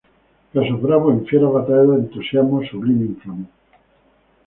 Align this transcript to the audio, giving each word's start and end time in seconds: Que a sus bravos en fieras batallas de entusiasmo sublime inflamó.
Que 0.51 0.57
a 0.59 0.67
sus 0.67 0.81
bravos 0.81 1.13
en 1.13 1.27
fieras 1.27 1.53
batallas 1.53 1.89
de 1.89 1.95
entusiasmo 1.97 2.65
sublime 2.65 3.05
inflamó. 3.05 3.45